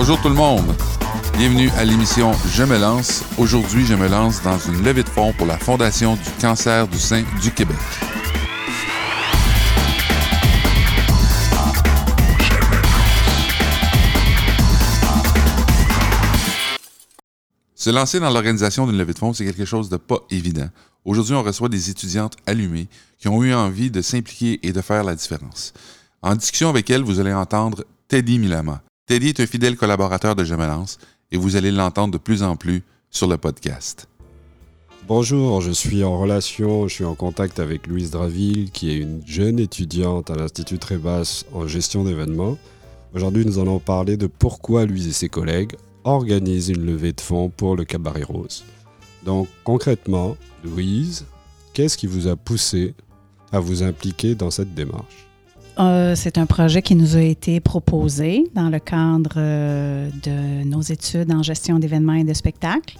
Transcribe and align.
Bonjour 0.00 0.22
tout 0.22 0.28
le 0.28 0.36
monde. 0.36 0.76
Bienvenue 1.36 1.70
à 1.70 1.84
l'émission 1.84 2.30
Je 2.52 2.62
me 2.62 2.78
lance. 2.78 3.24
Aujourd'hui, 3.36 3.84
je 3.84 3.94
me 3.94 4.06
lance 4.06 4.40
dans 4.42 4.56
une 4.56 4.84
levée 4.84 5.02
de 5.02 5.08
fonds 5.08 5.32
pour 5.32 5.44
la 5.44 5.58
Fondation 5.58 6.14
du 6.14 6.30
cancer 6.40 6.86
du 6.86 7.00
sein 7.00 7.24
du 7.42 7.50
Québec. 7.50 7.76
Se 17.74 17.90
lancer 17.90 18.20
dans 18.20 18.30
l'organisation 18.30 18.86
d'une 18.86 18.98
levée 18.98 19.14
de 19.14 19.18
fonds, 19.18 19.32
c'est 19.32 19.44
quelque 19.44 19.64
chose 19.64 19.88
de 19.88 19.96
pas 19.96 20.20
évident. 20.30 20.68
Aujourd'hui, 21.04 21.34
on 21.34 21.42
reçoit 21.42 21.68
des 21.68 21.90
étudiantes 21.90 22.36
allumées 22.46 22.86
qui 23.18 23.26
ont 23.26 23.42
eu 23.42 23.52
envie 23.52 23.90
de 23.90 24.00
s'impliquer 24.00 24.60
et 24.62 24.72
de 24.72 24.80
faire 24.80 25.02
la 25.02 25.16
différence. 25.16 25.72
En 26.22 26.36
discussion 26.36 26.68
avec 26.68 26.88
elles, 26.88 27.02
vous 27.02 27.18
allez 27.18 27.34
entendre 27.34 27.84
Teddy 28.06 28.38
Milama. 28.38 28.80
Teddy 29.08 29.28
est 29.28 29.40
un 29.40 29.46
fidèle 29.46 29.78
collaborateur 29.78 30.36
de 30.36 30.44
Je 30.44 30.54
me 30.54 30.66
lance 30.66 30.98
et 31.32 31.38
vous 31.38 31.56
allez 31.56 31.70
l'entendre 31.70 32.12
de 32.12 32.18
plus 32.18 32.42
en 32.42 32.56
plus 32.56 32.82
sur 33.08 33.26
le 33.26 33.38
podcast. 33.38 34.06
Bonjour, 35.06 35.62
je 35.62 35.70
suis 35.70 36.04
en 36.04 36.18
relation, 36.18 36.86
je 36.88 36.94
suis 36.96 37.04
en 37.06 37.14
contact 37.14 37.58
avec 37.58 37.86
Louise 37.86 38.10
Draville, 38.10 38.70
qui 38.70 38.90
est 38.90 38.98
une 38.98 39.22
jeune 39.26 39.58
étudiante 39.58 40.30
à 40.30 40.36
l'Institut 40.36 40.78
Trébasse 40.78 41.46
en 41.54 41.66
gestion 41.66 42.04
d'événements. 42.04 42.58
Aujourd'hui, 43.14 43.46
nous 43.46 43.58
allons 43.58 43.78
parler 43.78 44.18
de 44.18 44.26
pourquoi 44.26 44.84
Louise 44.84 45.08
et 45.08 45.12
ses 45.12 45.30
collègues 45.30 45.72
organisent 46.04 46.68
une 46.68 46.84
levée 46.84 47.14
de 47.14 47.22
fonds 47.22 47.48
pour 47.48 47.76
le 47.76 47.86
Cabaret 47.86 48.24
Rose. 48.24 48.62
Donc, 49.24 49.48
concrètement, 49.64 50.36
Louise, 50.62 51.24
qu'est-ce 51.72 51.96
qui 51.96 52.06
vous 52.06 52.26
a 52.26 52.36
poussé 52.36 52.92
à 53.52 53.58
vous 53.58 53.82
impliquer 53.82 54.34
dans 54.34 54.50
cette 54.50 54.74
démarche? 54.74 55.27
Euh, 55.78 56.14
c'est 56.16 56.38
un 56.38 56.46
projet 56.46 56.82
qui 56.82 56.96
nous 56.96 57.16
a 57.16 57.20
été 57.20 57.60
proposé 57.60 58.44
dans 58.54 58.68
le 58.68 58.80
cadre 58.80 59.34
euh, 59.36 60.10
de 60.24 60.64
nos 60.64 60.80
études 60.80 61.30
en 61.32 61.42
gestion 61.42 61.78
d'événements 61.78 62.14
et 62.14 62.24
de 62.24 62.34
spectacles. 62.34 62.96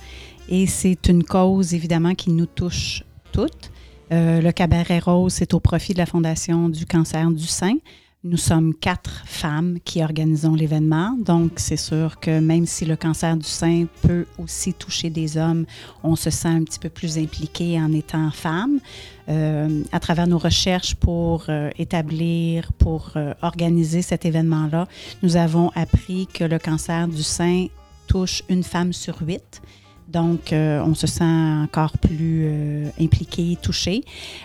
Et 0.49 0.67
c'est 0.67 1.09
une 1.09 1.25
cause, 1.25 1.75
évidemment, 1.75 2.15
qui 2.15 2.31
nous 2.31 2.47
touche 2.47 3.03
toutes. 3.33 3.71
Euh, 4.13 4.41
le 4.41 4.53
Cabaret 4.53 5.01
Rose, 5.01 5.35
c'est 5.35 5.55
au 5.55 5.61
profit 5.61 5.93
de 5.93 5.99
la 5.99 6.07
Fondation 6.07 6.69
du 6.69 6.87
cancer 6.87 7.31
du 7.31 7.47
sein. 7.47 7.75
Nous 8.25 8.37
sommes 8.37 8.75
quatre 8.75 9.23
femmes 9.27 9.79
qui 9.85 10.03
organisons 10.03 10.55
l'événement, 10.55 11.17
donc 11.17 11.53
c'est 11.55 11.77
sûr 11.77 12.19
que 12.19 12.41
même 12.41 12.67
si 12.67 12.85
le 12.85 12.97
cancer 12.97 13.37
du 13.37 13.47
sein 13.47 13.87
peut 14.03 14.27
aussi 14.39 14.75
toucher 14.75 15.09
des 15.09 15.39
hommes, 15.39 15.67
on 16.03 16.17
se 16.17 16.29
sent 16.29 16.49
un 16.49 16.65
petit 16.65 16.81
peu 16.81 16.89
plus 16.89 17.17
impliqué 17.17 17.81
en 17.81 17.93
étant 17.93 18.33
femme. 18.33 18.81
Euh, 19.29 19.85
à 19.93 20.01
travers 20.01 20.27
nos 20.27 20.39
recherches 20.39 20.97
pour 20.97 21.45
euh, 21.49 21.71
établir, 21.79 22.73
pour 22.73 23.13
euh, 23.15 23.35
organiser 23.41 24.03
cet 24.03 24.25
événement-là, 24.25 24.89
nous 25.23 25.37
avons 25.37 25.71
appris 25.77 26.27
que 26.27 26.43
le 26.43 26.59
cancer 26.59 27.07
du 27.07 27.23
sein 27.23 27.69
touche 28.09 28.43
une 28.49 28.65
femme 28.65 28.93
sur 28.93 29.23
huit. 29.23 29.63
Donc, 30.09 30.55
euh, 30.55 30.83
on 30.83 30.95
se 30.95 31.07
sent 31.07 31.25
encore 31.25 31.99
plus 31.99 32.45
euh, 32.47 32.89
impliqué, 32.99 33.59
touché. 33.61 34.05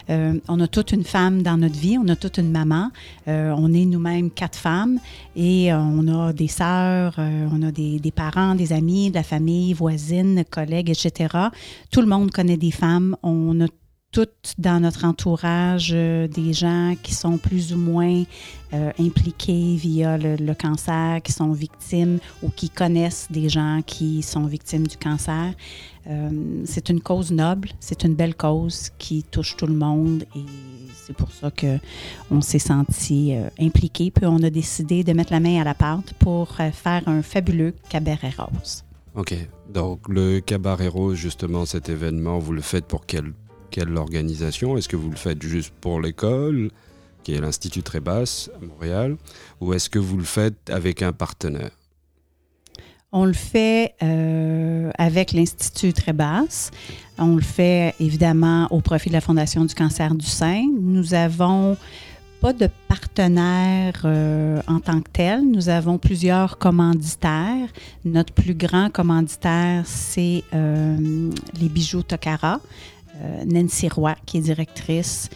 Euh, 0.09 0.37
on 0.49 0.59
a 0.59 0.67
toute 0.67 0.91
une 0.91 1.05
femme 1.05 1.41
dans 1.41 1.55
notre 1.55 1.79
vie, 1.79 1.97
on 1.97 2.07
a 2.09 2.17
toute 2.17 2.37
une 2.37 2.51
maman. 2.51 2.91
on 3.27 3.73
est 3.73 3.85
nous-mêmes 3.85 4.29
quatre 4.29 4.57
femmes 4.57 4.99
et 5.35 5.73
on 5.73 6.07
a 6.07 6.33
des 6.33 6.49
sœurs, 6.49 7.15
on 7.17 7.63
a 7.63 7.71
des, 7.71 7.99
des, 7.99 8.11
parents, 8.11 8.55
des 8.55 8.73
amis, 8.73 9.09
de 9.09 9.15
la 9.15 9.23
famille, 9.23 9.73
voisines, 9.73 10.43
collègues, 10.49 10.89
etc. 10.89 11.35
Tout 11.91 12.01
le 12.01 12.07
monde 12.07 12.31
connaît 12.31 12.57
des 12.57 12.71
femmes. 12.71 13.15
On 13.23 13.61
a 13.61 13.67
toutes 14.13 14.53
dans 14.59 14.79
notre 14.79 15.05
entourage 15.05 15.89
euh, 15.91 16.27
des 16.27 16.53
gens 16.53 16.93
qui 17.01 17.15
sont 17.15 17.37
plus 17.39 17.73
ou 17.73 17.77
moins 17.77 18.23
euh, 18.73 18.91
impliqués 18.99 19.75
via 19.75 20.17
le, 20.17 20.53
cancer, 20.53 21.19
qui 21.23 21.31
sont 21.31 21.51
victimes 21.51 22.19
ou 22.43 22.49
qui 22.49 22.69
connaissent 22.69 23.27
des 23.31 23.49
gens 23.49 23.81
qui 23.85 24.21
sont 24.21 24.45
victimes 24.45 24.85
du 24.85 24.97
cancer. 24.97 25.53
Euh, 26.07 26.29
c'est 26.65 26.89
une 26.89 27.01
cause 27.01 27.31
noble, 27.31 27.69
c'est 27.79 28.03
une 28.03 28.13
belle 28.13 28.35
cause 28.35 28.91
qui 28.99 29.23
touche 29.23 29.57
tout 29.57 29.67
le 29.67 29.73
monde 29.73 30.25
et 30.35 30.45
c'est 30.93 31.15
pour 31.15 31.31
ça 31.31 31.49
qu'on 31.51 32.41
s'est 32.41 32.59
senti 32.59 33.33
impliqué. 33.59 34.11
Puis 34.11 34.25
on 34.27 34.43
a 34.43 34.51
décidé 34.51 35.03
de 35.03 35.11
mettre 35.13 35.33
la 35.33 35.39
main 35.39 35.59
à 35.59 35.63
la 35.63 35.73
pâte 35.73 36.13
pour 36.19 36.55
faire 36.55 37.01
un 37.07 37.23
fabuleux 37.23 37.73
cabaret 37.89 38.33
rose. 38.37 38.83
OK. 39.15 39.35
Donc, 39.69 40.07
le 40.07 40.39
Cabaret 40.39 40.87
Rose, 40.87 41.15
justement, 41.15 41.65
cet 41.65 41.89
événement, 41.89 42.39
vous 42.39 42.51
le 42.51 42.61
faites 42.61 42.85
pour 42.85 43.05
quel 43.05 43.33
quelle 43.73 43.97
organisation? 43.97 44.77
Est-ce 44.77 44.87
que 44.87 44.95
vous 44.95 45.09
le 45.09 45.15
faites 45.15 45.41
juste 45.41 45.73
pour 45.81 45.99
l'école, 45.99 46.69
qui 47.23 47.33
est 47.33 47.41
l'Institut 47.41 47.81
Trébasse 47.81 48.51
à 48.55 48.63
Montréal, 48.63 49.17
ou 49.59 49.73
est-ce 49.73 49.89
que 49.89 49.97
vous 49.97 50.15
le 50.15 50.23
faites 50.23 50.69
avec 50.69 51.01
un 51.01 51.11
partenaire? 51.11 51.71
On 53.11 53.25
le 53.25 53.33
fait 53.33 53.95
euh, 54.03 54.91
avec 54.97 55.31
l'Institut 55.33 55.91
Trébasse. 55.91 56.69
On 57.17 57.35
le 57.35 57.41
fait 57.41 57.95
évidemment 57.99 58.67
au 58.69 58.79
profit 58.79 59.09
de 59.09 59.13
la 59.13 59.21
Fondation 59.21 59.65
du 59.65 59.73
cancer 59.73 60.13
du 60.13 60.25
sein. 60.25 60.65
Nous 60.79 61.15
avons 61.15 61.75
pas 62.41 62.53
de 62.53 62.67
partenaire 62.87 64.01
euh, 64.05 64.61
en 64.67 64.79
tant 64.79 65.01
que 65.01 65.09
tel. 65.11 65.49
Nous 65.49 65.69
avons 65.69 65.97
plusieurs 65.97 66.59
commanditaires. 66.59 67.69
Notre 68.05 68.33
plus 68.33 68.55
grand 68.55 68.91
commanditaire, 68.91 69.83
c'est 69.85 70.43
euh, 70.53 71.29
les 71.59 71.69
bijoux 71.69 72.03
Tokara. 72.03 72.59
Euh, 73.21 73.45
Nancy 73.45 73.89
Roy, 73.89 74.15
qui 74.25 74.37
est 74.37 74.41
directrice 74.41 75.29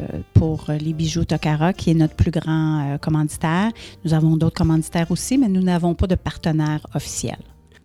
euh, 0.00 0.20
pour 0.34 0.66
les 0.68 0.92
bijoux 0.92 1.24
Tokara, 1.24 1.72
qui 1.72 1.90
est 1.90 1.94
notre 1.94 2.14
plus 2.14 2.30
grand 2.30 2.94
euh, 2.94 2.98
commanditaire. 2.98 3.70
Nous 4.04 4.12
avons 4.12 4.36
d'autres 4.36 4.56
commanditaires 4.56 5.10
aussi, 5.10 5.38
mais 5.38 5.48
nous 5.48 5.62
n'avons 5.62 5.94
pas 5.94 6.06
de 6.06 6.14
partenaire 6.14 6.86
officiel. 6.94 7.38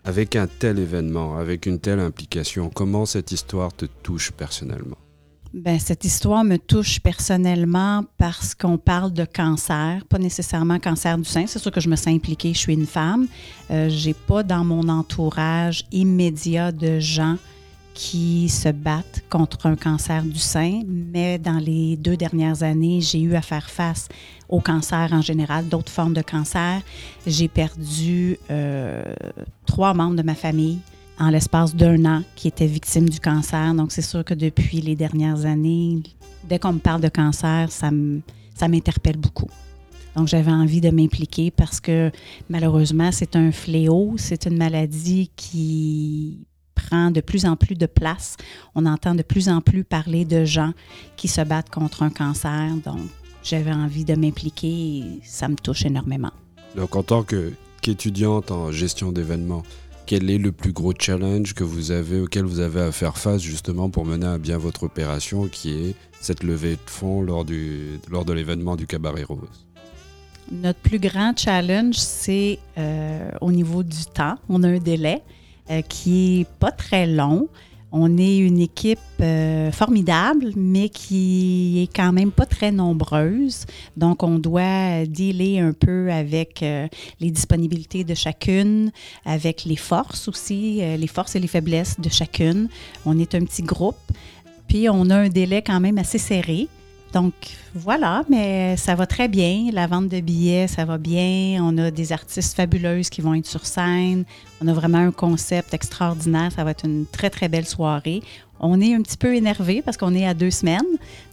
Avec 0.03 0.35
un 0.35 0.47
tel 0.47 0.79
événement, 0.79 1.37
avec 1.37 1.65
une 1.65 1.79
telle 1.79 1.99
implication, 1.99 2.69
comment 2.69 3.05
cette 3.05 3.31
histoire 3.31 3.71
te 3.71 3.85
touche 3.85 4.31
personnellement? 4.31 4.97
Bien, 5.53 5.79
cette 5.79 6.03
histoire 6.05 6.43
me 6.43 6.57
touche 6.57 6.99
personnellement 6.99 8.05
parce 8.17 8.55
qu'on 8.55 8.77
parle 8.77 9.11
de 9.13 9.25
cancer, 9.25 10.03
pas 10.09 10.17
nécessairement 10.17 10.79
cancer 10.79 11.17
du 11.17 11.25
sein. 11.25 11.45
C'est 11.45 11.59
sûr 11.59 11.71
que 11.71 11.81
je 11.81 11.89
me 11.89 11.95
sens 11.95 12.07
impliquée, 12.07 12.53
je 12.53 12.59
suis 12.59 12.73
une 12.73 12.85
femme. 12.85 13.27
Je 13.69 13.89
j'ai 13.89 14.13
pas 14.13 14.43
dans 14.43 14.63
mon 14.63 14.87
entourage 14.87 15.83
immédiat 15.91 16.71
de 16.71 16.99
gens 16.99 17.37
qui 17.93 18.49
se 18.49 18.69
battent 18.69 19.23
contre 19.29 19.65
un 19.65 19.75
cancer 19.75 20.23
du 20.23 20.39
sein, 20.39 20.81
mais 20.87 21.37
dans 21.37 21.57
les 21.57 21.97
deux 21.97 22.17
dernières 22.17 22.63
années, 22.63 23.01
j'ai 23.01 23.21
eu 23.21 23.35
à 23.35 23.41
faire 23.41 23.69
face 23.69 24.07
au 24.49 24.59
cancer 24.59 25.09
en 25.11 25.21
général, 25.21 25.67
d'autres 25.67 25.91
formes 25.91 26.13
de 26.13 26.21
cancer. 26.21 26.81
J'ai 27.25 27.47
perdu 27.47 28.37
euh, 28.49 29.03
trois 29.65 29.93
membres 29.93 30.15
de 30.15 30.23
ma 30.23 30.35
famille 30.35 30.79
en 31.19 31.29
l'espace 31.29 31.75
d'un 31.75 32.05
an 32.05 32.23
qui 32.35 32.47
étaient 32.47 32.67
victimes 32.67 33.09
du 33.09 33.19
cancer. 33.19 33.73
Donc, 33.73 33.91
c'est 33.91 34.01
sûr 34.01 34.23
que 34.23 34.33
depuis 34.33 34.81
les 34.81 34.95
dernières 34.95 35.45
années, 35.45 36.01
dès 36.47 36.59
qu'on 36.59 36.73
me 36.73 36.79
parle 36.79 37.01
de 37.01 37.09
cancer, 37.09 37.71
ça 37.71 37.91
m'interpelle 38.67 39.17
beaucoup. 39.17 39.49
Donc, 40.15 40.27
j'avais 40.27 40.51
envie 40.51 40.81
de 40.81 40.89
m'impliquer 40.89 41.51
parce 41.51 41.79
que 41.79 42.11
malheureusement, 42.49 43.11
c'est 43.11 43.35
un 43.35 43.51
fléau, 43.51 44.15
c'est 44.17 44.45
une 44.45 44.57
maladie 44.57 45.31
qui 45.35 46.39
prend 46.81 47.11
de 47.11 47.21
plus 47.21 47.45
en 47.45 47.55
plus 47.55 47.75
de 47.75 47.85
place. 47.85 48.37
On 48.75 48.85
entend 48.85 49.15
de 49.15 49.23
plus 49.23 49.49
en 49.49 49.61
plus 49.61 49.83
parler 49.83 50.25
de 50.25 50.45
gens 50.45 50.73
qui 51.17 51.27
se 51.27 51.41
battent 51.41 51.69
contre 51.69 52.03
un 52.03 52.09
cancer. 52.09 52.71
Donc, 52.83 52.99
j'avais 53.43 53.73
envie 53.73 54.05
de 54.05 54.15
m'impliquer 54.15 54.67
et 54.67 55.19
ça 55.23 55.47
me 55.47 55.55
touche 55.55 55.85
énormément. 55.85 56.31
Donc, 56.75 56.95
en 56.95 57.03
tant 57.03 57.23
qu'étudiante 57.81 58.51
en 58.51 58.71
gestion 58.71 59.11
d'événements, 59.11 59.63
quel 60.05 60.29
est 60.29 60.37
le 60.37 60.51
plus 60.51 60.73
gros 60.73 60.93
challenge 60.97 61.53
que 61.53 61.63
vous 61.63 61.91
avez, 61.91 62.19
auquel 62.19 62.43
vous 62.43 62.59
avez 62.59 62.81
à 62.81 62.91
faire 62.91 63.17
face 63.17 63.41
justement 63.41 63.89
pour 63.89 64.05
mener 64.05 64.25
à 64.25 64.37
bien 64.37 64.57
votre 64.57 64.83
opération 64.83 65.47
qui 65.47 65.71
est 65.71 65.95
cette 66.19 66.43
levée 66.43 66.75
de 66.75 66.89
fonds 66.89 67.21
lors, 67.21 67.45
du, 67.45 67.99
lors 68.09 68.25
de 68.25 68.33
l'événement 68.33 68.75
du 68.75 68.87
Cabaret 68.87 69.23
Rose? 69.23 69.67
Notre 70.51 70.79
plus 70.79 70.99
grand 70.99 71.37
challenge, 71.37 71.95
c'est 71.95 72.59
euh, 72.77 73.31
au 73.39 73.51
niveau 73.51 73.83
du 73.83 74.05
temps. 74.13 74.35
On 74.49 74.63
a 74.63 74.67
un 74.67 74.79
délai. 74.79 75.23
Euh, 75.71 75.81
qui 75.81 76.41
est 76.41 76.47
pas 76.59 76.71
très 76.71 77.07
long. 77.07 77.47
On 77.93 78.17
est 78.17 78.37
une 78.37 78.59
équipe 78.59 78.99
euh, 79.21 79.71
formidable, 79.71 80.51
mais 80.57 80.89
qui 80.89 81.83
est 81.83 81.95
quand 81.95 82.11
même 82.11 82.31
pas 82.31 82.45
très 82.45 82.71
nombreuse. 82.71 83.65
Donc, 83.95 84.23
on 84.23 84.37
doit 84.37 85.05
dealer 85.05 85.59
un 85.59 85.71
peu 85.71 86.11
avec 86.11 86.61
euh, 86.61 86.87
les 87.21 87.31
disponibilités 87.31 88.03
de 88.03 88.13
chacune, 88.13 88.91
avec 89.23 89.63
les 89.63 89.77
forces 89.77 90.27
aussi, 90.27 90.81
les 90.97 91.07
forces 91.07 91.35
et 91.35 91.39
les 91.39 91.47
faiblesses 91.47 91.99
de 91.99 92.09
chacune. 92.09 92.67
On 93.05 93.17
est 93.17 93.33
un 93.35 93.45
petit 93.45 93.63
groupe. 93.63 93.95
Puis, 94.67 94.89
on 94.89 95.09
a 95.09 95.15
un 95.15 95.29
délai 95.29 95.61
quand 95.61 95.79
même 95.79 95.97
assez 95.97 96.17
serré. 96.17 96.67
Donc 97.13 97.33
voilà, 97.75 98.23
mais 98.29 98.77
ça 98.77 98.95
va 98.95 99.05
très 99.05 99.27
bien. 99.27 99.69
La 99.73 99.87
vente 99.87 100.07
de 100.07 100.21
billets, 100.21 100.67
ça 100.67 100.85
va 100.85 100.97
bien. 100.97 101.59
On 101.61 101.77
a 101.77 101.91
des 101.91 102.13
artistes 102.13 102.55
fabuleuses 102.55 103.09
qui 103.09 103.21
vont 103.21 103.33
être 103.33 103.47
sur 103.47 103.65
scène. 103.65 104.23
On 104.61 104.67
a 104.67 104.73
vraiment 104.73 104.99
un 104.99 105.11
concept 105.11 105.73
extraordinaire. 105.73 106.51
Ça 106.55 106.63
va 106.63 106.71
être 106.71 106.85
une 106.85 107.05
très, 107.05 107.29
très 107.29 107.49
belle 107.49 107.65
soirée. 107.65 108.21
On 108.61 108.79
est 108.79 108.93
un 108.93 109.01
petit 109.01 109.17
peu 109.17 109.35
énervé 109.35 109.81
parce 109.81 109.97
qu'on 109.97 110.13
est 110.13 110.25
à 110.25 110.33
deux 110.33 110.51
semaines 110.51 110.79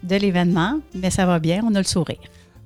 de 0.03 0.17
l'événement, 0.17 0.81
mais 0.95 1.11
ça 1.11 1.27
va 1.27 1.39
bien. 1.39 1.63
On 1.65 1.75
a 1.75 1.79
le 1.79 1.85
sourire. 1.85 2.19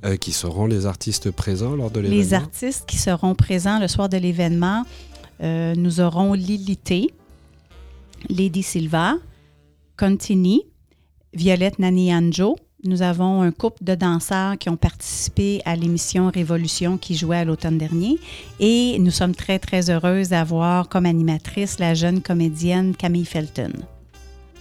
Euh, 0.04 0.16
qui 0.16 0.32
seront 0.32 0.66
les 0.66 0.86
artistes 0.86 1.30
présents 1.30 1.76
lors 1.76 1.90
de 1.90 2.00
l'événement? 2.00 2.22
Les 2.22 2.34
artistes 2.34 2.86
qui 2.86 2.96
seront 2.96 3.34
présents 3.34 3.78
le 3.78 3.88
soir 3.88 4.08
de 4.08 4.16
l'événement, 4.16 4.84
euh, 5.42 5.74
nous 5.76 6.00
aurons 6.00 6.32
Lilité, 6.32 7.12
Lady 8.28 8.62
Silva, 8.62 9.14
Contini, 9.96 10.62
Violette 11.34 11.78
Nani-Anjo. 11.78 12.56
Nous 12.84 13.02
avons 13.02 13.42
un 13.42 13.52
couple 13.52 13.84
de 13.84 13.94
danseurs 13.94 14.58
qui 14.58 14.68
ont 14.68 14.76
participé 14.76 15.62
à 15.64 15.76
l'émission 15.76 16.32
Révolution 16.34 16.98
qui 16.98 17.14
jouait 17.14 17.36
à 17.36 17.44
l'automne 17.44 17.78
dernier. 17.78 18.18
Et 18.58 18.98
nous 18.98 19.12
sommes 19.12 19.36
très, 19.36 19.60
très 19.60 19.88
heureuses 19.88 20.30
d'avoir 20.30 20.88
comme 20.88 21.06
animatrice 21.06 21.78
la 21.78 21.94
jeune 21.94 22.20
comédienne 22.20 22.96
Camille 22.96 23.24
Felton. 23.24 23.70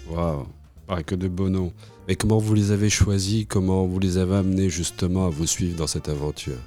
Wow, 0.07 0.45
pas 0.85 1.01
que 1.01 1.15
de 1.15 1.27
beaux 1.27 1.49
noms. 1.49 1.73
Et 2.07 2.15
comment 2.15 2.37
vous 2.37 2.53
les 2.53 2.69
avez 2.69 2.91
choisis? 2.91 3.45
Comment 3.49 3.87
vous 3.87 3.97
les 3.97 4.19
avez 4.19 4.35
amenés 4.35 4.69
justement 4.69 5.25
à 5.25 5.29
vous 5.29 5.47
suivre 5.47 5.75
dans 5.75 5.87
cette 5.87 6.07
aventure? 6.07 6.59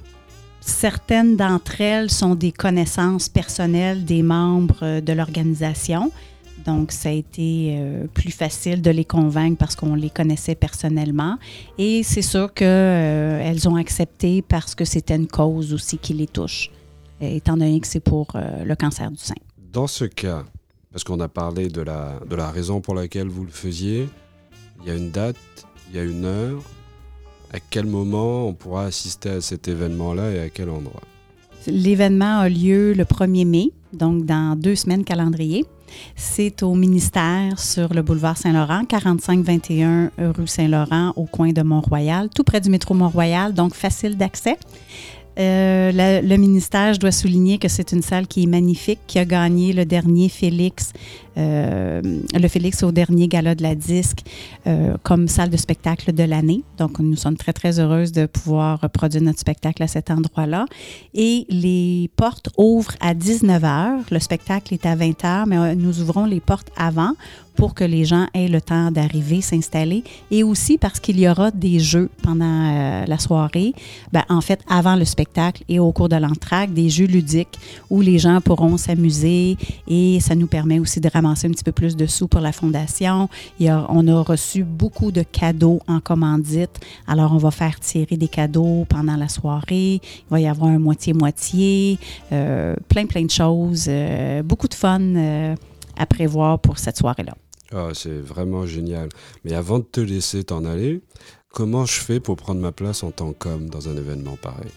Certaines 0.59 1.37
d'entre 1.37 1.79
elles 1.79 2.11
sont 2.11 2.35
des 2.35 2.51
connaissances 2.51 3.29
personnelles 3.29 4.03
des 4.03 4.23
membres 4.23 4.99
de 4.99 5.13
l'organisation. 5.13 6.11
Donc, 6.63 6.91
ça 6.91 7.09
a 7.09 7.11
été 7.11 7.77
euh, 7.77 8.07
plus 8.07 8.31
facile 8.31 8.81
de 8.81 8.89
les 8.89 9.05
convaincre 9.05 9.57
parce 9.57 9.75
qu'on 9.75 9.95
les 9.95 10.09
connaissait 10.09 10.55
personnellement. 10.55 11.37
Et 11.77 12.03
c'est 12.03 12.21
sûr 12.21 12.53
qu'elles 12.53 12.67
euh, 12.67 13.69
ont 13.69 13.75
accepté 13.75 14.41
parce 14.41 14.73
que 14.73 14.85
c'était 14.85 15.15
une 15.15 15.27
cause 15.27 15.73
aussi 15.73 15.97
qui 15.97 16.13
les 16.13 16.27
touche, 16.27 16.71
étant 17.19 17.57
donné 17.57 17.79
que 17.79 17.87
c'est 17.87 17.99
pour 17.99 18.27
le 18.35 18.75
cancer 18.75 19.11
du 19.11 19.17
sein. 19.17 19.35
Dans 19.71 19.87
ce 19.87 20.05
cas, 20.05 20.43
parce 20.91 21.03
qu'on 21.03 21.19
a 21.19 21.27
parlé 21.27 21.67
de 21.67 21.81
la, 21.81 22.21
de 22.29 22.35
la 22.35 22.49
raison 22.49 22.79
pour 22.79 22.95
laquelle 22.95 23.27
vous 23.27 23.43
le 23.43 23.51
faisiez, 23.51 24.07
il 24.81 24.87
y 24.87 24.91
a 24.91 24.95
une 24.95 25.11
date, 25.11 25.35
il 25.89 25.97
y 25.97 25.99
a 25.99 26.03
une 26.03 26.23
heure. 26.23 26.61
À 27.51 27.59
quel 27.59 27.85
moment 27.85 28.47
on 28.47 28.53
pourra 28.53 28.85
assister 28.85 29.29
à 29.29 29.41
cet 29.41 29.67
événement-là 29.67 30.31
et 30.31 30.39
à 30.39 30.49
quel 30.49 30.69
endroit? 30.69 31.01
L'événement 31.67 32.39
a 32.39 32.49
lieu 32.49 32.93
le 32.93 33.03
1er 33.03 33.45
mai, 33.45 33.71
donc 33.93 34.25
dans 34.25 34.55
deux 34.55 34.75
semaines 34.75 35.03
calendrier. 35.03 35.65
C'est 36.15 36.63
au 36.63 36.73
ministère 36.73 37.59
sur 37.59 37.93
le 37.93 38.01
boulevard 38.01 38.37
Saint-Laurent, 38.37 38.85
4521 38.85 40.11
rue 40.17 40.47
Saint-Laurent, 40.47 41.13
au 41.15 41.25
coin 41.25 41.51
de 41.51 41.61
Mont-Royal, 41.61 42.29
tout 42.29 42.43
près 42.43 42.61
du 42.61 42.69
métro 42.69 42.93
Mont-Royal, 42.93 43.53
donc 43.53 43.73
facile 43.73 44.17
d'accès. 44.17 44.57
Euh, 45.37 46.21
le 46.21 46.37
ministère, 46.37 46.93
je 46.93 46.99
dois 46.99 47.11
souligner 47.11 47.57
que 47.57 47.67
c'est 47.67 47.91
une 47.91 48.01
salle 48.01 48.27
qui 48.27 48.43
est 48.43 48.47
magnifique, 48.47 48.99
qui 49.07 49.19
a 49.19 49.25
gagné 49.25 49.73
le 49.73 49.85
dernier 49.85 50.29
Félix 50.29 50.93
euh, 51.37 52.01
le 52.33 52.47
Félix 52.47 52.81
au 52.83 52.91
dernier 52.91 53.27
gala 53.27 53.55
de 53.55 53.63
la 53.63 53.75
disque 53.75 54.19
euh, 54.67 54.95
comme 55.03 55.27
salle 55.27 55.49
de 55.49 55.57
spectacle 55.57 56.13
de 56.13 56.23
l'année. 56.23 56.63
Donc, 56.77 56.99
nous 56.99 57.15
sommes 57.15 57.35
très, 57.35 57.53
très 57.53 57.79
heureuses 57.79 58.11
de 58.11 58.25
pouvoir 58.25 58.89
produire 58.89 59.21
notre 59.21 59.39
spectacle 59.39 59.83
à 59.83 59.87
cet 59.87 60.11
endroit-là. 60.11 60.65
Et 61.13 61.45
les 61.49 62.09
portes 62.15 62.49
ouvrent 62.57 62.95
à 63.01 63.13
19 63.13 63.61
h. 63.61 63.99
Le 64.11 64.19
spectacle 64.19 64.73
est 64.73 64.85
à 64.85 64.95
20 64.95 65.23
h, 65.23 65.43
mais 65.47 65.75
nous 65.75 66.01
ouvrons 66.01 66.25
les 66.25 66.39
portes 66.39 66.71
avant 66.77 67.13
pour 67.55 67.73
que 67.73 67.83
les 67.83 68.05
gens 68.05 68.27
aient 68.33 68.47
le 68.47 68.61
temps 68.61 68.91
d'arriver, 68.91 69.41
s'installer, 69.41 70.03
et 70.29 70.43
aussi 70.43 70.77
parce 70.77 70.99
qu'il 70.99 71.19
y 71.19 71.27
aura 71.27 71.51
des 71.51 71.79
jeux 71.79 72.09
pendant 72.21 73.05
la 73.07 73.17
soirée, 73.17 73.73
ben, 74.11 74.23
en 74.29 74.41
fait 74.41 74.59
avant 74.69 74.95
le 74.95 75.05
spectacle 75.05 75.63
et 75.69 75.79
au 75.79 75.91
cours 75.91 76.09
de 76.09 76.15
l'entraque, 76.15 76.73
des 76.73 76.89
jeux 76.89 77.05
ludiques 77.05 77.57
où 77.89 78.01
les 78.01 78.19
gens 78.19 78.41
pourront 78.41 78.77
s'amuser 78.77 79.57
et 79.87 80.19
ça 80.19 80.35
nous 80.35 80.47
permet 80.47 80.79
aussi 80.79 80.99
de 80.99 81.09
un 81.15 81.33
petit 81.33 81.63
peu 81.63 81.71
plus 81.71 81.95
de 81.95 82.05
sous 82.05 82.27
pour 82.27 82.41
la 82.41 82.51
fondation. 82.51 83.29
Il 83.59 83.71
on 83.89 84.07
a 84.07 84.21
reçu 84.21 84.63
beaucoup 84.63 85.11
de 85.11 85.23
cadeaux 85.23 85.79
en 85.87 85.99
commandite. 85.99 86.79
Alors, 87.07 87.33
on 87.33 87.37
va 87.37 87.51
faire 87.51 87.79
tirer 87.79 88.17
des 88.17 88.27
cadeaux 88.27 88.85
pendant 88.89 89.15
la 89.15 89.29
soirée. 89.29 89.95
Il 89.95 90.29
va 90.29 90.39
y 90.39 90.47
avoir 90.47 90.69
un 90.69 90.79
moitié-moitié, 90.79 91.97
euh, 92.31 92.75
plein, 92.89 93.05
plein 93.05 93.23
de 93.23 93.31
choses. 93.31 93.85
Euh, 93.87 94.43
beaucoup 94.43 94.67
de 94.67 94.73
fun 94.73 95.01
euh, 95.01 95.55
à 95.97 96.05
prévoir 96.05 96.59
pour 96.59 96.77
cette 96.77 96.97
soirée-là. 96.97 97.33
Ah, 97.75 97.89
c'est 97.93 98.21
vraiment 98.21 98.65
génial. 98.65 99.09
Mais 99.43 99.53
avant 99.53 99.79
de 99.79 99.83
te 99.83 99.99
laisser 99.99 100.45
t'en 100.45 100.63
aller, 100.63 101.01
comment 101.49 101.85
je 101.85 101.99
fais 101.99 102.21
pour 102.21 102.37
prendre 102.37 102.61
ma 102.61 102.71
place 102.71 103.03
en 103.03 103.11
tant 103.11 103.33
qu'homme 103.33 103.69
dans 103.69 103.89
un 103.89 103.97
événement 103.97 104.37
pareil? 104.41 104.71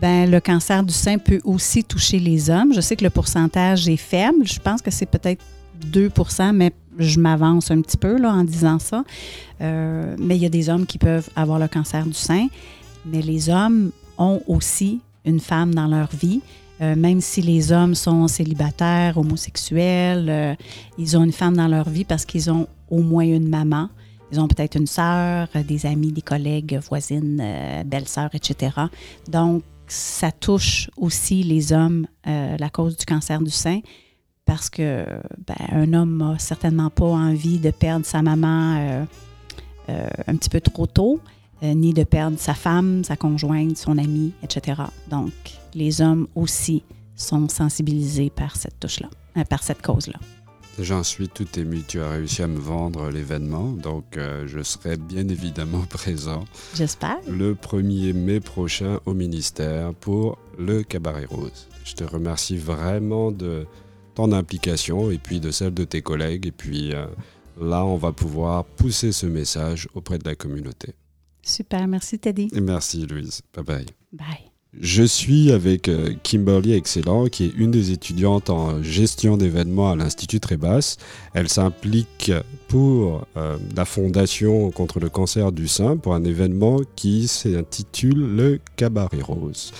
Ben, 0.00 0.30
le 0.30 0.40
cancer 0.40 0.82
du 0.84 0.94
sein 0.94 1.18
peut 1.18 1.40
aussi 1.44 1.84
toucher 1.84 2.18
les 2.18 2.48
hommes. 2.48 2.72
Je 2.72 2.80
sais 2.80 2.96
que 2.96 3.04
le 3.04 3.10
pourcentage 3.10 3.88
est 3.88 3.98
faible. 3.98 4.46
Je 4.46 4.58
pense 4.58 4.80
que 4.80 4.90
c'est 4.90 5.06
peut-être 5.06 5.44
2% 5.92 6.52
mais 6.52 6.72
je 6.98 7.20
m'avance 7.20 7.70
un 7.70 7.80
petit 7.82 7.96
peu 7.98 8.16
là, 8.18 8.32
en 8.32 8.44
disant 8.44 8.78
ça. 8.78 9.04
Euh, 9.60 10.16
mais 10.18 10.36
il 10.36 10.42
y 10.42 10.46
a 10.46 10.50
des 10.50 10.70
hommes 10.70 10.86
qui 10.86 10.96
peuvent 10.96 11.28
avoir 11.36 11.58
le 11.58 11.68
cancer 11.68 12.06
du 12.06 12.14
sein. 12.14 12.46
Mais 13.04 13.20
les 13.20 13.50
hommes 13.50 13.90
ont 14.16 14.40
aussi 14.46 15.00
une 15.26 15.40
femme 15.40 15.74
dans 15.74 15.88
leur 15.88 16.08
vie. 16.14 16.40
Euh, 16.80 16.96
même 16.96 17.20
si 17.20 17.42
les 17.42 17.70
hommes 17.70 17.94
sont 17.94 18.26
célibataires, 18.28 19.18
homosexuels, 19.18 20.28
euh, 20.28 20.54
ils 20.98 21.16
ont 21.16 21.24
une 21.24 21.32
femme 21.32 21.56
dans 21.56 21.68
leur 21.68 21.88
vie 21.88 22.04
parce 22.04 22.24
qu'ils 22.24 22.50
ont 22.50 22.66
au 22.90 23.02
moins 23.02 23.24
une 23.24 23.48
maman. 23.48 23.88
Ils 24.32 24.40
ont 24.40 24.48
peut-être 24.48 24.76
une 24.76 24.86
sœur, 24.86 25.48
des 25.68 25.84
amis, 25.84 26.10
des 26.10 26.22
collègues, 26.22 26.80
voisines, 26.88 27.36
belles-sœurs, 27.84 28.30
etc. 28.34 28.70
Donc, 29.28 29.62
ça 29.92 30.32
touche 30.32 30.90
aussi 30.96 31.42
les 31.42 31.72
hommes, 31.72 32.06
euh, 32.26 32.56
la 32.58 32.70
cause 32.70 32.96
du 32.96 33.04
cancer 33.04 33.40
du 33.40 33.50
sein, 33.50 33.80
parce 34.44 34.70
que 34.70 35.04
ben, 35.46 35.54
un 35.70 35.92
homme 35.92 36.16
n'a 36.16 36.38
certainement 36.38 36.90
pas 36.90 37.06
envie 37.06 37.58
de 37.58 37.70
perdre 37.70 38.06
sa 38.06 38.22
maman 38.22 38.76
euh, 38.76 39.04
euh, 39.90 40.08
un 40.26 40.36
petit 40.36 40.48
peu 40.48 40.60
trop 40.60 40.86
tôt, 40.86 41.20
ni 41.62 41.92
de 41.92 42.02
perdre 42.02 42.38
sa 42.40 42.54
femme, 42.54 43.04
sa 43.04 43.14
conjointe, 43.14 43.76
son 43.76 43.96
ami, 43.96 44.32
etc. 44.42 44.82
Donc, 45.08 45.32
les 45.74 46.00
hommes 46.00 46.26
aussi 46.34 46.82
sont 47.16 47.48
sensibilisés 47.48 48.30
par 48.30 48.56
cette 48.56 48.78
touche-là, 48.80 49.08
par 49.44 49.62
cette 49.62 49.82
cause-là. 49.82 50.18
J'en 50.78 51.02
suis 51.02 51.28
tout 51.28 51.46
ému. 51.58 51.82
Tu 51.86 52.00
as 52.00 52.10
réussi 52.10 52.42
à 52.42 52.46
me 52.46 52.58
vendre 52.58 53.10
l'événement, 53.10 53.72
donc 53.72 54.16
euh, 54.16 54.46
je 54.46 54.62
serai 54.62 54.96
bien 54.96 55.28
évidemment 55.28 55.82
présent. 55.90 56.44
J'espère. 56.74 57.18
Le 57.28 57.54
1er 57.54 58.14
mai 58.14 58.40
prochain 58.40 58.98
au 59.04 59.12
ministère 59.12 59.92
pour 59.94 60.38
le 60.58 60.82
Cabaret 60.82 61.26
Rose. 61.26 61.68
Je 61.84 61.94
te 61.94 62.04
remercie 62.04 62.56
vraiment 62.56 63.32
de 63.32 63.66
ton 64.14 64.32
implication 64.32 65.10
et 65.10 65.18
puis 65.18 65.40
de 65.40 65.50
celle 65.50 65.74
de 65.74 65.84
tes 65.84 66.00
collègues. 66.00 66.46
Et 66.46 66.52
puis 66.52 66.94
euh, 66.94 67.06
là, 67.60 67.84
on 67.84 67.96
va 67.96 68.12
pouvoir 68.12 68.64
pousser 68.64 69.12
ce 69.12 69.26
message 69.26 69.88
auprès 69.94 70.18
de 70.18 70.24
la 70.26 70.34
communauté. 70.34 70.94
Super, 71.42 71.86
merci 71.86 72.18
Teddy. 72.18 72.48
Et 72.54 72.60
merci 72.60 73.06
Louise. 73.06 73.42
Bye 73.54 73.64
bye. 73.64 73.86
Bye. 74.12 74.51
Je 74.80 75.02
suis 75.02 75.52
avec 75.52 75.88
euh, 75.88 76.14
Kimberly 76.22 76.72
Excellent, 76.72 77.26
qui 77.26 77.44
est 77.44 77.52
une 77.58 77.70
des 77.70 77.90
étudiantes 77.90 78.48
en 78.48 78.82
gestion 78.82 79.36
d'événements 79.36 79.90
à 79.90 79.96
l'Institut 79.96 80.40
Trébas. 80.40 80.96
Elle 81.34 81.50
s'implique 81.50 82.32
pour 82.68 83.26
euh, 83.36 83.58
la 83.76 83.84
Fondation 83.84 84.70
contre 84.70 84.98
le 84.98 85.10
cancer 85.10 85.52
du 85.52 85.68
sein 85.68 85.98
pour 85.98 86.14
un 86.14 86.24
événement 86.24 86.80
qui 86.96 87.28
s'intitule 87.28 88.34
le 88.34 88.60
Cabaret 88.76 89.20
Rose. 89.20 89.72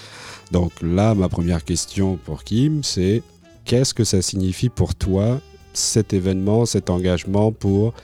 Donc 0.50 0.72
là, 0.82 1.14
ma 1.14 1.30
première 1.30 1.64
question 1.64 2.18
pour 2.22 2.44
Kim, 2.44 2.82
c'est 2.82 3.22
qu'est-ce 3.64 3.94
que 3.94 4.04
ça 4.04 4.20
signifie 4.20 4.68
pour 4.68 4.94
toi 4.94 5.40
cet 5.72 6.12
événement, 6.12 6.66
cet 6.66 6.90
engagement 6.90 7.50
pour 7.50 7.94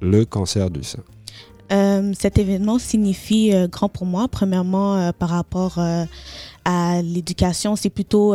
le 0.00 0.24
cancer 0.24 0.70
du 0.70 0.84
sein? 0.84 1.02
Euh, 1.72 2.12
cet 2.18 2.38
événement 2.38 2.78
signifie 2.78 3.54
euh, 3.54 3.68
grand 3.68 3.88
pour 3.88 4.06
moi. 4.06 4.28
Premièrement, 4.28 4.96
euh, 4.96 5.12
par 5.12 5.28
rapport 5.30 5.78
à 6.64 7.02
l'éducation, 7.02 7.76
c'est 7.76 7.90
plutôt 7.90 8.34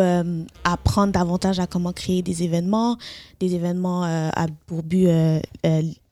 apprendre 0.64 1.14
davantage 1.14 1.60
à 1.60 1.68
comment 1.68 1.94
créer 1.94 2.22
des 2.22 2.44
événements, 2.44 2.98
des 3.40 3.54
événements 3.56 4.04
à 4.04 4.48
pour 4.66 4.82
but 4.84 5.08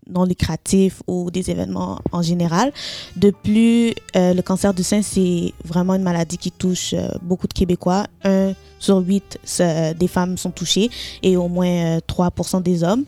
non 0.10 0.26
lucratif 0.26 1.02
ou 1.08 1.32
des 1.32 1.50
événements 1.50 2.00
en 2.12 2.22
général. 2.22 2.72
De 3.16 3.32
plus, 3.32 3.94
le 4.14 4.42
cancer 4.42 4.74
du 4.74 4.84
sein, 4.84 5.02
c'est 5.02 5.54
vraiment 5.66 5.96
une 5.96 6.04
maladie 6.04 6.38
qui 6.38 6.52
touche 6.52 6.94
beaucoup 7.24 7.48
de 7.48 7.54
Québécois. 7.54 8.06
Un 8.24 8.54
sur 8.80 8.98
huit 8.98 9.40
des 9.60 10.08
femmes 10.08 10.38
sont 10.38 10.52
touchées 10.52 10.92
et 11.24 11.36
au 11.36 11.48
moins 11.48 11.98
3% 11.98 12.62
des 12.62 12.84
hommes. 12.84 13.06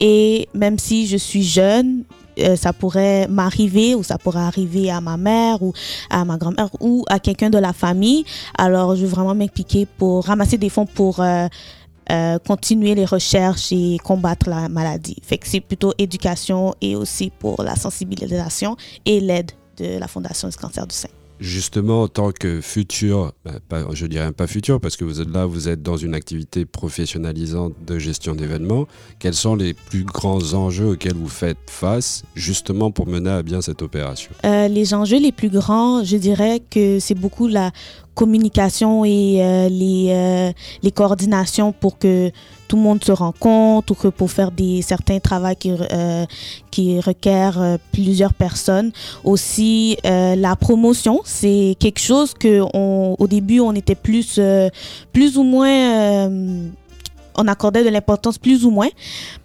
Et 0.00 0.48
même 0.54 0.78
si 0.78 1.06
je 1.06 1.18
suis 1.18 1.42
jeune, 1.42 2.04
euh, 2.38 2.56
ça 2.56 2.72
pourrait 2.72 3.26
m'arriver 3.28 3.94
ou 3.94 4.02
ça 4.02 4.18
pourrait 4.18 4.40
arriver 4.40 4.90
à 4.90 5.00
ma 5.00 5.16
mère 5.16 5.62
ou 5.62 5.72
à 6.10 6.24
ma 6.24 6.36
grand-mère 6.36 6.68
ou 6.80 7.04
à 7.08 7.18
quelqu'un 7.18 7.50
de 7.50 7.58
la 7.58 7.72
famille. 7.72 8.24
Alors, 8.58 8.94
je 8.96 9.02
vais 9.02 9.10
vraiment 9.10 9.34
m'impliquer 9.34 9.86
pour 9.86 10.24
ramasser 10.26 10.58
des 10.58 10.68
fonds 10.68 10.86
pour 10.86 11.20
euh, 11.20 11.46
euh, 12.10 12.38
continuer 12.38 12.94
les 12.94 13.04
recherches 13.04 13.72
et 13.72 13.98
combattre 14.02 14.48
la 14.48 14.68
maladie. 14.68 15.16
Fait 15.22 15.38
que 15.38 15.46
c'est 15.46 15.60
plutôt 15.60 15.92
éducation 15.98 16.74
et 16.80 16.94
aussi 16.94 17.30
pour 17.38 17.62
la 17.62 17.74
sensibilisation 17.74 18.76
et 19.04 19.20
l'aide 19.20 19.52
de 19.78 19.98
la 19.98 20.08
Fondation 20.08 20.48
du 20.48 20.56
cancer 20.56 20.86
du 20.86 20.94
sein. 20.94 21.08
Justement, 21.40 22.02
en 22.02 22.08
tant 22.08 22.32
que 22.32 22.60
futur, 22.60 23.32
ben, 23.44 23.58
pas, 23.68 23.84
je 23.92 24.06
dirais 24.06 24.32
pas 24.32 24.46
futur, 24.46 24.80
parce 24.80 24.96
que 24.96 25.04
vous 25.04 25.20
êtes 25.20 25.30
là, 25.30 25.46
vous 25.46 25.68
êtes 25.68 25.82
dans 25.82 25.96
une 25.96 26.14
activité 26.14 26.64
professionnalisante 26.64 27.74
de 27.86 27.98
gestion 27.98 28.34
d'événements, 28.34 28.86
quels 29.18 29.34
sont 29.34 29.56
les 29.56 29.74
plus 29.74 30.04
grands 30.04 30.54
enjeux 30.54 30.90
auxquels 30.90 31.14
vous 31.14 31.28
faites 31.28 31.58
face, 31.66 32.24
justement 32.34 32.90
pour 32.90 33.06
mener 33.06 33.30
à 33.30 33.42
bien 33.42 33.60
cette 33.60 33.82
opération? 33.82 34.30
Euh, 34.44 34.68
Les 34.68 34.94
enjeux 34.94 35.18
les 35.18 35.32
plus 35.32 35.50
grands, 35.50 36.04
je 36.04 36.16
dirais 36.16 36.62
que 36.70 36.98
c'est 37.00 37.14
beaucoup 37.14 37.48
la 37.48 37.72
communication 38.16 39.04
et 39.04 39.38
euh, 39.40 39.68
les, 39.68 40.08
euh, 40.10 40.52
les 40.82 40.90
coordinations 40.90 41.70
pour 41.72 41.98
que 41.98 42.32
tout 42.66 42.76
le 42.76 42.82
monde 42.82 43.04
se 43.04 43.12
rencontre 43.12 43.92
ou 43.92 43.94
que 43.94 44.08
pour 44.08 44.30
faire 44.30 44.50
des 44.50 44.82
certains 44.82 45.20
travaux 45.20 45.54
qui, 45.56 45.70
euh, 45.70 46.24
qui 46.72 46.98
requièrent 46.98 47.60
euh, 47.60 47.76
plusieurs 47.92 48.34
personnes. 48.34 48.90
Aussi, 49.22 49.98
euh, 50.04 50.34
la 50.34 50.56
promotion, 50.56 51.20
c'est 51.24 51.76
quelque 51.78 52.00
chose 52.00 52.34
que 52.34 52.62
au 52.74 53.26
début, 53.28 53.60
on 53.60 53.72
était 53.72 53.94
plus, 53.94 54.36
euh, 54.38 54.68
plus 55.12 55.38
ou 55.38 55.44
moins 55.44 56.18
on 57.36 57.46
accordait 57.48 57.84
de 57.84 57.88
l'importance 57.88 58.38
plus 58.38 58.64
ou 58.64 58.70
moins. 58.70 58.88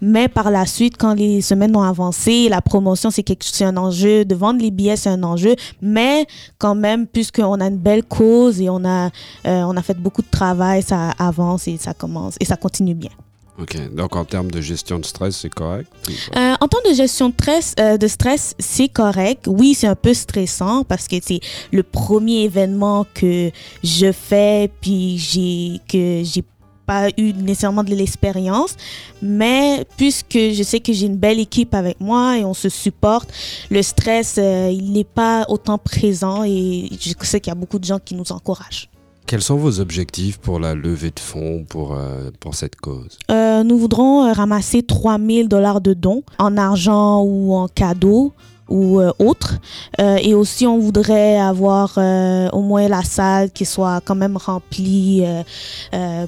Mais 0.01 0.27
par 0.27 0.51
la 0.51 0.65
suite, 0.65 0.97
quand 0.97 1.13
les 1.13 1.41
semaines 1.41 1.75
ont 1.75 1.83
avancé, 1.83 2.49
la 2.49 2.61
promotion, 2.61 3.11
c'est 3.11 3.23
quelque 3.23 3.43
c'est 3.43 3.65
un 3.65 3.77
enjeu. 3.77 4.25
De 4.25 4.35
vendre 4.35 4.61
les 4.61 4.71
billets, 4.71 4.95
c'est 4.95 5.09
un 5.09 5.23
enjeu. 5.23 5.55
Mais 5.81 6.25
quand 6.57 6.75
même, 6.75 7.07
puisqu'on 7.07 7.59
a 7.59 7.67
une 7.67 7.77
belle 7.77 8.03
cause 8.03 8.61
et 8.61 8.69
on 8.69 8.83
a, 8.85 9.07
euh, 9.07 9.09
on 9.45 9.75
a 9.77 9.81
fait 9.81 9.97
beaucoup 9.97 10.21
de 10.21 10.29
travail, 10.29 10.83
ça 10.83 11.11
avance 11.17 11.67
et 11.67 11.77
ça 11.77 11.93
commence 11.93 12.35
et 12.39 12.45
ça 12.45 12.55
continue 12.55 12.95
bien. 12.95 13.11
Ok, 13.59 13.77
donc 13.93 14.15
en 14.15 14.25
termes 14.25 14.49
de 14.49 14.59
gestion 14.61 14.97
de 14.97 15.05
stress, 15.05 15.37
c'est 15.37 15.53
correct? 15.53 15.91
Euh, 16.35 16.55
En 16.59 16.67
termes 16.67 16.89
de 16.89 16.95
gestion 16.95 17.29
de 17.29 17.33
stress, 17.33 17.75
euh, 17.79 17.97
de 17.97 18.07
stress 18.07 18.55
c'est 18.57 18.87
correct. 18.87 19.45
Oui, 19.47 19.75
c'est 19.75 19.87
un 19.87 19.95
peu 19.95 20.13
stressant 20.13 20.83
parce 20.83 21.07
que 21.07 21.17
c'est 21.21 21.41
le 21.71 21.83
premier 21.83 22.43
événement 22.43 23.05
que 23.13 23.51
je 23.83 24.11
fais, 24.11 24.71
puis 24.81 25.17
j'ai 25.19 25.79
que 25.87 26.23
j'ai 26.23 26.43
pas 26.85 27.09
eu 27.17 27.33
nécessairement 27.33 27.83
de 27.83 27.93
l'expérience, 27.95 28.75
mais 29.21 29.85
puisque 29.97 30.37
je 30.37 30.63
sais 30.63 30.79
que 30.79 30.93
j'ai 30.93 31.05
une 31.05 31.17
belle 31.17 31.39
équipe 31.39 31.73
avec 31.73 31.99
moi 31.99 32.37
et 32.37 32.45
on 32.45 32.53
se 32.53 32.69
supporte, 32.69 33.31
le 33.69 33.81
stress, 33.81 34.35
euh, 34.37 34.69
il 34.71 34.91
n'est 34.91 35.03
pas 35.03 35.45
autant 35.49 35.77
présent 35.77 36.43
et 36.43 36.89
je 36.99 37.13
sais 37.21 37.39
qu'il 37.39 37.51
y 37.51 37.55
a 37.55 37.55
beaucoup 37.55 37.79
de 37.79 37.85
gens 37.85 37.99
qui 37.99 38.15
nous 38.15 38.31
encouragent. 38.31 38.89
Quels 39.27 39.41
sont 39.41 39.55
vos 39.55 39.79
objectifs 39.79 40.39
pour 40.39 40.59
la 40.59 40.75
levée 40.75 41.11
de 41.11 41.19
fonds 41.19 41.63
pour, 41.67 41.93
euh, 41.93 42.31
pour 42.41 42.53
cette 42.55 42.75
cause? 42.75 43.17
Euh, 43.29 43.63
Nous 43.63 43.77
voudrons 43.77 44.33
ramasser 44.33 44.83
3000 44.83 45.47
dollars 45.47 45.79
de 45.79 45.93
dons 45.93 46.23
en 46.37 46.57
argent 46.57 47.21
ou 47.21 47.53
en 47.55 47.67
cadeau 47.69 48.33
ou 48.71 48.99
euh, 48.99 49.11
autre. 49.19 49.55
Euh, 49.99 50.17
et 50.21 50.33
aussi, 50.33 50.65
on 50.65 50.79
voudrait 50.79 51.37
avoir 51.37 51.95
euh, 51.97 52.49
au 52.51 52.61
moins 52.61 52.87
la 52.87 53.03
salle 53.03 53.51
qui 53.51 53.65
soit 53.65 54.01
quand 54.01 54.15
même 54.15 54.37
remplie, 54.37 55.23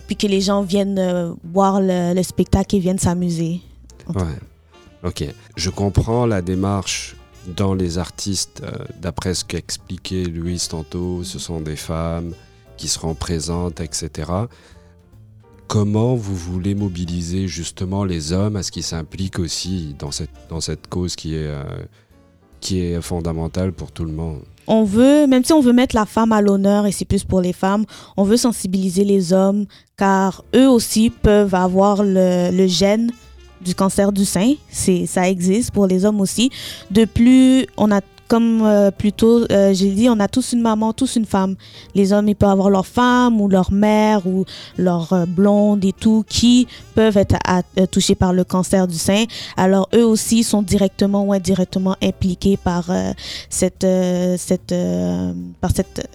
puis 0.07 0.15
que 0.15 0.27
les 0.27 0.41
gens 0.41 0.61
viennent 0.61 1.35
voir 1.43 1.81
le, 1.81 2.13
le, 2.13 2.23
spectacle 2.23 2.75
et 2.75 2.79
viennent 2.79 2.99
s'amuser. 2.99 3.61
Ouais. 4.13 4.37
Ok. 5.03 5.25
Je 5.55 5.69
comprends 5.69 6.25
la 6.25 6.41
démarche 6.41 7.15
dans 7.47 7.73
les 7.73 7.97
artistes, 7.97 8.61
d'après 9.01 9.33
ce 9.33 9.43
qu'expliquait 9.43 10.23
Louise 10.23 10.67
tantôt, 10.67 11.23
ce 11.23 11.39
sont 11.39 11.59
des 11.59 11.75
femmes 11.75 12.33
qui 12.77 12.87
seront 12.87 13.15
présentes, 13.15 13.81
etc. 13.81 14.31
Comment 15.67 16.15
vous 16.15 16.35
voulez 16.35 16.75
mobiliser 16.75 17.47
justement 17.47 18.05
les 18.05 18.31
hommes 18.31 18.55
à 18.55 18.63
ce 18.63 18.71
qu'ils 18.71 18.83
s'impliquent 18.83 19.39
aussi 19.39 19.95
dans 19.99 20.11
cette, 20.11 20.29
dans 20.49 20.61
cette 20.61 20.87
cause 20.87 21.15
qui 21.15 21.35
est 21.35 21.51
qui 22.63 22.79
est 22.79 23.01
fondamental 23.01 23.73
pour 23.73 23.91
tout 23.91 24.05
le 24.05 24.13
monde. 24.13 24.39
On 24.67 24.85
veut, 24.85 25.27
même 25.27 25.43
si 25.43 25.51
on 25.51 25.59
veut 25.59 25.73
mettre 25.73 25.95
la 25.95 26.05
femme 26.05 26.31
à 26.31 26.41
l'honneur 26.41 26.85
et 26.85 26.93
c'est 26.93 27.03
plus 27.03 27.25
pour 27.25 27.41
les 27.41 27.51
femmes, 27.51 27.83
on 28.15 28.23
veut 28.23 28.37
sensibiliser 28.37 29.03
les 29.03 29.33
hommes 29.33 29.65
car 29.97 30.43
eux 30.55 30.69
aussi 30.69 31.09
peuvent 31.09 31.53
avoir 31.53 32.03
le, 32.03 32.49
le 32.51 32.67
gène 32.67 33.11
du 33.59 33.75
cancer 33.75 34.13
du 34.13 34.23
sein. 34.23 34.53
C'est, 34.69 35.05
ça 35.05 35.29
existe 35.29 35.71
pour 35.71 35.87
les 35.87 36.05
hommes 36.05 36.21
aussi. 36.21 36.49
De 36.89 37.03
plus, 37.03 37.67
on 37.75 37.91
a 37.91 37.99
comme 38.33 38.63
euh, 38.63 38.89
plutôt 38.89 39.45
euh, 39.51 39.75
j'ai 39.75 39.91
dit, 39.91 40.09
on 40.09 40.19
a 40.19 40.27
tous 40.27 40.53
une 40.53 40.61
maman, 40.61 40.91
tous 40.91 41.17
une 41.17 41.25
femme. 41.27 41.55
Les 41.93 42.13
hommes, 42.13 42.27
ils 42.27 42.35
peuvent 42.35 42.49
avoir 42.49 42.71
leur 42.71 42.87
femme 42.87 43.39
ou 43.39 43.47
leur 43.47 43.71
mère 43.71 44.25
ou 44.25 44.43
leur 44.75 45.13
euh, 45.13 45.25
blonde 45.27 45.85
et 45.85 45.93
tout 45.93 46.25
qui 46.27 46.67
peuvent 46.95 47.15
être 47.15 47.35
à, 47.45 47.61
touchés 47.85 48.15
par 48.15 48.33
le 48.33 48.43
cancer 48.43 48.87
du 48.87 48.97
sein. 48.97 49.25
Alors 49.55 49.87
eux 49.93 50.03
aussi 50.03 50.43
sont 50.43 50.63
directement 50.63 51.25
ou 51.25 51.33
indirectement 51.33 51.95
impliqués 52.01 52.57
par 52.57 52.91
cette 53.49 53.85
cette 54.37 54.73
par 55.61 55.69
cette 55.75 56.07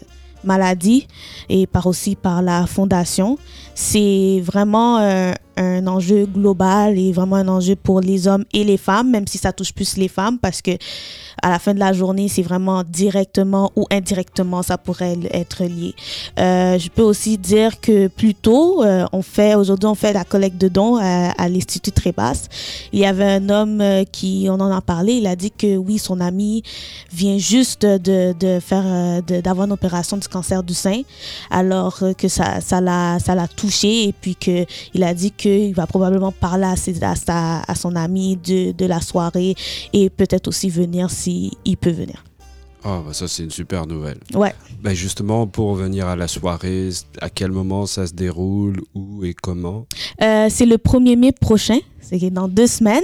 maladie 0.43 1.07
et 1.49 1.69
par 1.69 1.87
aussi 1.87 2.17
par 2.17 2.43
la 2.43 2.67
fondation. 2.67 3.39
C'est 3.77 4.41
vraiment 4.45 4.99
un, 5.59 5.87
enjeu 5.87 6.27
global 6.27 6.99
et 6.99 7.12
vraiment 7.12 7.37
un 7.37 7.49
enjeu 7.49 7.77
pour 7.77 8.00
les 8.00 8.29
hommes 8.29 8.45
et 8.53 8.65
les 8.65 8.77
femmes, 8.77 9.11
même 9.11 9.27
si 9.27 9.38
ça 9.38 9.53
touche 9.53 9.73
plus 9.73 9.97
les 9.97 10.09
femmes 10.09 10.38
parce 10.38 10.62
que 10.62 10.73
à 11.43 11.50
la 11.50 11.59
fin 11.59 11.75
de 11.75 11.79
la 11.79 11.93
journée, 11.93 12.29
c'est 12.29 12.43
vraiment 12.43 12.83
directement 12.83 13.71
ou 13.77 13.87
indirectement, 13.91 14.62
ça 14.62 14.77
pourrait 14.77 15.17
être 15.31 15.65
lié. 15.65 15.95
Euh, 16.38 16.79
je 16.79 16.88
peux 16.88 17.03
aussi 17.03 17.38
dire 17.38 17.81
que 17.81 18.09
plus 18.09 18.35
tôt, 18.35 18.83
euh, 18.83 19.07
on 19.12 19.23
fait, 19.23 19.55
aujourd'hui, 19.55 19.88
on 19.88 19.95
fait 19.95 20.12
la 20.12 20.25
collecte 20.25 20.59
de 20.59 20.69
dons 20.69 20.97
à, 20.97 21.31
à 21.31 21.49
l'Institut 21.49 21.93
Trébasse. 21.93 22.49
Il 22.93 22.99
y 22.99 23.07
avait 23.07 23.25
un 23.25 23.49
homme 23.50 23.81
euh, 23.81 24.05
qui, 24.11 24.49
on 24.50 24.55
en 24.55 24.71
a 24.71 24.81
parlé, 24.81 25.15
il 25.15 25.27
a 25.27 25.37
dit 25.37 25.53
que 25.53 25.77
oui, 25.77 25.99
son 25.99 26.21
ami 26.21 26.62
vient 27.12 27.38
juste 27.38 27.87
de, 27.87 28.35
de 28.38 28.59
faire, 28.61 29.23
d'avoir 29.23 29.67
une 29.67 29.73
opération 29.73 30.17
du 30.17 30.29
cancer 30.29 30.62
du 30.62 30.75
sein, 30.75 31.03
alors 31.50 32.03
que 32.17 32.29
ça, 32.29 32.61
ça 32.61 32.81
l'a, 32.81 33.19
ça 33.19 33.35
l'a 33.35 33.47
touché 33.47 34.09
et 34.09 34.12
puis 34.12 34.35
que 34.35 34.65
il 34.95 35.03
a 35.03 35.15
dit 35.15 35.33
qu'il 35.49 35.75
va 35.75 35.87
probablement 35.87 36.33
parler 36.33 36.67
à, 36.67 36.76
ses, 36.76 37.02
à, 37.02 37.14
sa, 37.14 37.61
à 37.61 37.75
son 37.75 37.97
ami 37.97 38.37
de, 38.37 38.73
de 38.73 38.87
la 38.87 39.00
soirée 39.00 39.55
et 39.93 40.11
peut-être 40.11 40.49
aussi 40.49 40.69
venir 40.69 41.11
si 41.11 41.57
il 41.64 41.76
peut 41.76 41.90
venir. 41.90 42.25
Ah, 42.85 42.99
oh, 43.00 43.05
bah 43.07 43.12
ça, 43.12 43.26
c'est 43.26 43.43
une 43.43 43.50
super 43.50 43.87
nouvelle. 43.87 44.19
Ouais. 44.35 44.55
Bah 44.83 44.95
justement, 44.95 45.47
pour 45.49 45.75
venir 45.75 46.07
à 46.07 46.14
la 46.14 46.28
soirée, 46.28 46.90
à 47.21 47.28
quel 47.28 47.50
moment 47.50 47.87
ça 47.87 48.07
se 48.07 48.12
déroule, 48.12 48.81
où 48.95 49.25
et 49.25 49.35
comment? 49.35 49.87
Euh, 50.23 50.47
C'est 50.49 50.67
le 50.67 50.76
1er 50.76 51.17
mai 51.17 51.33
prochain, 51.33 51.78
c'est 52.00 52.31
dans 52.31 52.47
deux 52.47 52.69
semaines. 52.69 53.02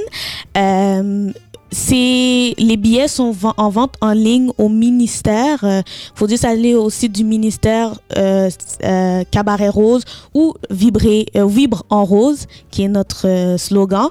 Euh, 0.57 1.33
c'est 1.75 2.55
les 2.57 2.77
billets 2.77 3.09
sont 3.09 3.35
en 3.57 3.69
vente 3.69 3.95
en 4.01 4.13
ligne 4.13 4.51
au 4.59 4.69
ministère. 4.69 5.59
Il 5.63 5.69
euh, 5.69 5.83
faut 6.15 6.29
juste 6.29 6.45
aller 6.45 6.75
au 6.75 6.89
site 6.89 7.13
du 7.13 7.25
ministère 7.25 7.99
euh, 8.17 8.49
euh, 8.85 9.25
Cabaret 9.31 9.69
Rose 9.69 10.05
ou 10.33 10.55
euh, 10.71 11.47
Vibre 11.47 11.85
en 11.91 12.05
Rose, 12.05 12.47
qui 12.71 12.85
est 12.85 12.89
notre 12.89 13.57
slogan. 13.59 14.09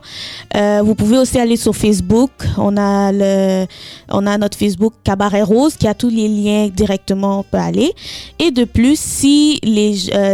vous 0.54 0.96
pouvez 0.96 1.18
aussi 1.18 1.40
aller 1.40 1.56
sur 1.56 1.76
Facebook. 1.76 2.32
On 2.58 2.76
a 2.78 3.12
le, 3.12 3.66
on 4.10 4.28
a 4.28 4.38
notre 4.38 4.58
Facebook 4.58 4.94
Cabaret 5.04 5.44
Rose 5.44 5.78
qui 5.78 5.88
a 5.88 5.94
tous 5.94 6.10
les 6.10 6.28
liens 6.28 6.68
directement. 6.68 7.40
On 7.40 7.44
peut 7.44 7.58
aller. 7.58 7.94
Et 8.40 8.52
de 8.52 8.66
plus, 8.66 9.00
si 9.00 9.60
les, 9.64 9.94